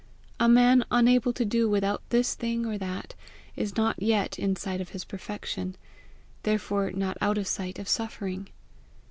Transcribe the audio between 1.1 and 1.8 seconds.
to do